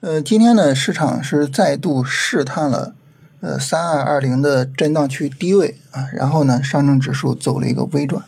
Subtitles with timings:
[0.00, 2.94] 呃，今天呢，市场是再度试探了
[3.40, 8.22] 呃三二二零的震荡区低位啊，然后呢，上证指数走了一个微转，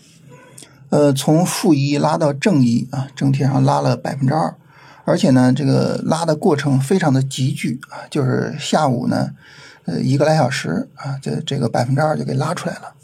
[0.89, 4.53] 呃，从负一拉到正一啊，整体上拉了百分之二，
[5.05, 9.31] 而且呢，这个拉的过程非常的急剧啊，就是下午呢，
[9.85, 12.95] 呃，一个来小时啊，这这个百分之二就给拉出来了，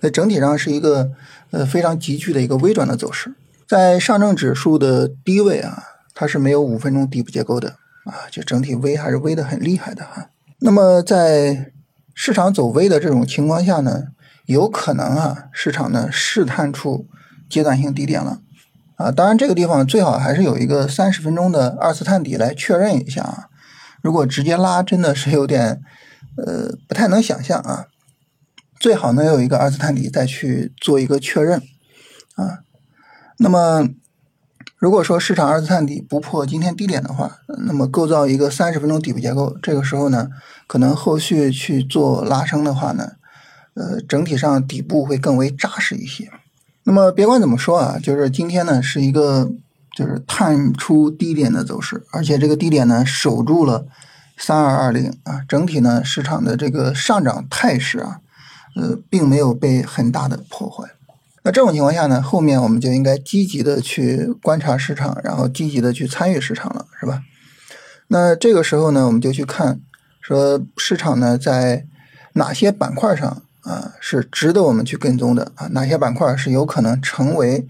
[0.00, 1.10] 那整体上是一个
[1.52, 3.32] 呃非常急剧的一个微转的走势，
[3.66, 7.76] 在上证指数的低位啊，它是没有五分钟底部结构的。
[8.04, 10.30] 啊，就整体微还是微的很厉害的哈。
[10.60, 11.72] 那么在
[12.14, 14.04] 市场走微的这种情况下呢，
[14.46, 17.06] 有可能啊，市场呢试探出
[17.48, 18.40] 阶段性低点了
[18.96, 19.10] 啊。
[19.10, 23.48] 当然这个地方最好还是有一个三十分钟的二次探底来确认一下啊。
[24.02, 25.82] 如果直接拉，真的是有点
[26.36, 27.86] 呃不太能想象啊。
[28.78, 31.62] 最好呢有一个二次探底再去做一个确认
[32.36, 32.60] 啊。
[33.38, 33.88] 那么。
[34.80, 40.30] 如果说市场二次探底不破今天低点的话，那么构造一个三十分钟底部结构，这个时候呢，
[40.66, 43.12] 可能后续去做拉升的话呢，
[43.74, 46.30] 呃，整体上底部会更为扎实一些。
[46.84, 49.52] 那么别管怎么说啊，就是今天呢是一个
[49.94, 53.86] 就是探出低点的走势，而且这个低点呢守住了
[54.38, 58.20] 三二二零啊，整体呢市场的这个上涨态势啊，
[58.76, 60.88] 呃，并没有被很大的破坏。
[61.42, 67.22] 那这种情况下呢，后面我们就应该积极的去观察市场，然后积极的去参与市场了，是吧？
[68.08, 69.80] 那这个时候呢，我们就去看
[70.20, 71.86] 说市场呢在
[72.34, 77.66] 哪些板块上啊是值得我们去跟踪的啊，哪些板块是有可能成为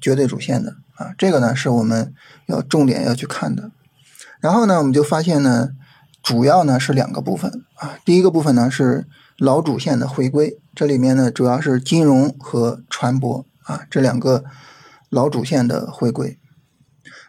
[0.00, 1.14] 绝对主线的啊？
[1.16, 2.12] 这个呢是我们
[2.46, 3.70] 要重点要去看的。
[4.40, 5.70] 然后呢，我们就发现呢，
[6.24, 9.06] 主要呢是两个部分啊，第一个部分呢是
[9.38, 10.58] 老主线的回归。
[10.74, 14.42] 这里面呢，主要是金融和船舶啊这两个
[15.10, 16.38] 老主线的回归。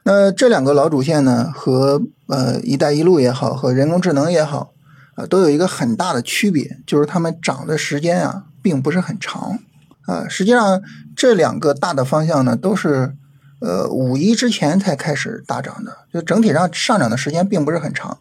[0.03, 4.71] 那这两个老主线呢，和呃“一带一路”也好，和人工智能也好，
[5.15, 9.59] 啊，都有一个很大的区别，就是它们涨的时间啊，并不是很长
[10.05, 10.27] 啊。
[10.29, 10.81] 实际上，
[11.15, 13.15] 这两个大的方向呢，都是
[13.65, 18.19] 呃五一之前才开始大涨的，就整体上上涨的时间并不是很长，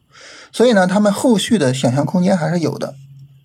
[0.50, 2.94] 所以呢，他们后续的想象空间还是有的。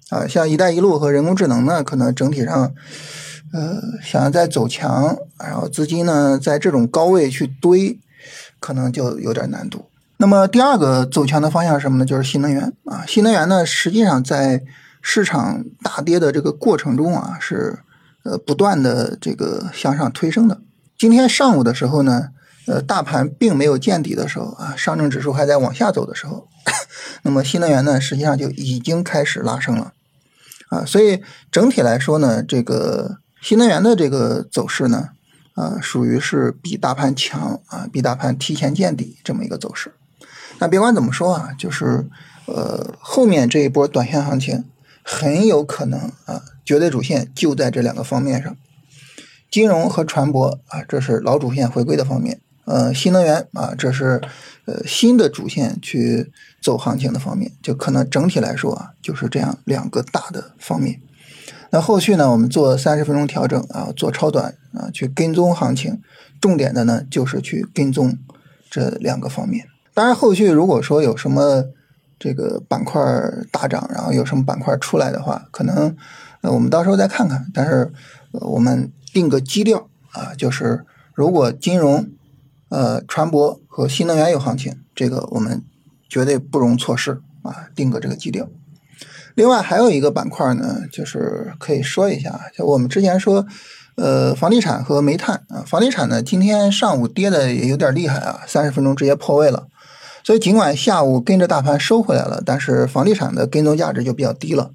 [0.09, 2.73] 啊，像“一带一路”和人工智能呢，可能整体上，
[3.53, 7.99] 呃，想要再走强，然后资金呢在这种高位去堆，
[8.59, 9.85] 可能就有点难度。
[10.17, 12.05] 那么第二个走强的方向是什么呢？
[12.05, 14.63] 就是新能源啊，新能源呢，实际上在
[15.01, 17.77] 市场大跌的这个过程中啊，是
[18.23, 20.59] 呃不断的这个向上推升的。
[20.99, 22.31] 今天上午的时候呢，
[22.67, 26.49] 呃，大盘并没有见底的时候啊，上证指数还在往下走的时候，
[27.23, 29.93] 那么新能源呢，实际上就已经开始拉升了。
[30.67, 35.11] 啊，所以整体来说呢，这个新能源的这个走势呢，
[35.53, 39.93] 啊，属于是比大盘强啊，比大盘提前见底这么一个走势。
[40.57, 42.05] 那别管怎么说啊，就是
[42.47, 44.65] 呃，后面这一波短线行情
[45.01, 48.57] 很有可能啊，绝对主线就在这两个方面上，
[49.49, 52.39] 金融和船舶啊，这是老主线回归的方面。
[52.65, 54.21] 呃，新能源啊，这是
[54.65, 61.01] 呃新的主线去走行情的方面，就可能整体来说啊，就是这样两个大的方面。
[61.71, 65.99] 那后续呢，我们做三十分钟调整啊，做超短啊，去跟踪行情，
[66.39, 68.15] 重点的呢就是去跟踪
[68.69, 69.65] 这两个方面。
[69.95, 71.65] 当然，后续如果说有什么
[72.19, 73.01] 这个板块
[73.51, 75.95] 大涨，然后有什么板块出来的话，可能
[76.41, 77.47] 呃我们到时候再看看。
[77.51, 77.91] 但是
[78.31, 82.09] 呃我们定个基调啊，就是如果金融。
[82.71, 85.63] 呃，船舶和新能源有行情，这个我们
[86.07, 87.65] 绝对不容错失啊！
[87.75, 88.47] 定个这个基调。
[89.33, 93.43] 另外还有一个板块呢，就是可以说一下，就我们之前说，
[93.95, 99.65] 呃，房地产和煤炭啊，房地产呢今天上午跌的也有点厉害啊，三十分钟直接破位了。
[100.23, 104.73] 所以尽管下午跟着大盘收回来了，但是房地产的跟踪价值就比较低了。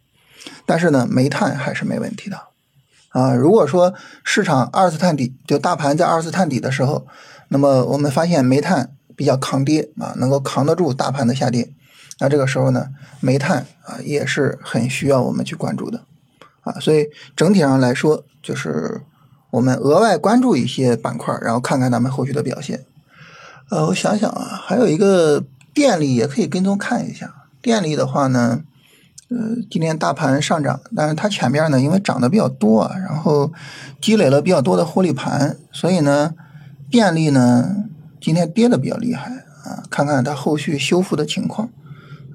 [0.67, 2.37] 但是呢，煤炭还是没问题的
[3.15, 3.33] 啊。
[3.35, 7.07] 如果说市场二次探底，就大盘在二次探底的时候。
[7.49, 11.73] 那么我们发现煤炭比较抗跌啊，能够扛得住大盘的下跌。
[12.19, 12.89] 那这个时候呢，
[13.21, 16.03] 煤炭啊也是很需要我们去关注的
[16.63, 16.81] 啊。
[16.81, 17.07] 所以
[17.37, 19.03] 整体上来说，就是
[19.51, 22.85] 我们额外关注一些板块，然后看看他们后续的表现。
[23.71, 27.35] 呃，我想想啊，还有一个电力也可以跟踪看一下。
[27.63, 28.63] 电力的话呢，
[29.37, 33.53] 呃，今天大盘上涨，但是它前面呢因为涨得比较多，然后
[34.01, 36.33] 积累了比较多的获利盘，所以呢。
[36.91, 37.89] 电力呢，
[38.21, 39.33] 今天跌的比较厉害
[39.65, 41.69] 啊，看看它后续修复的情况，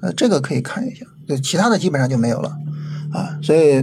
[0.02, 2.58] 呃，这个可以看一下，就其他的基本上就没有了
[3.10, 3.82] 啊，所以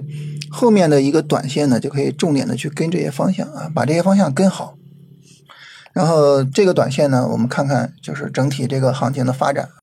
[0.51, 4.75] 后面的一个短线呢，就可以重点的去跟这些方向啊，把这些方向跟好，
[5.93, 9.69] 然后这个短线呢，我们看看就是整体这个行情的发展。